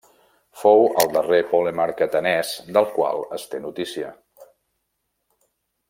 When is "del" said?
2.79-2.89